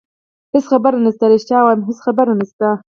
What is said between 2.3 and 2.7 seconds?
نشته.